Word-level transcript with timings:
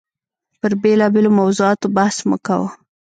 پر 0.59 0.71
بېلابېلو 0.81 1.31
موضوعاتو 1.39 1.87
بحث 1.97 2.17
مو 2.27 2.37
کاوه. 2.45 2.69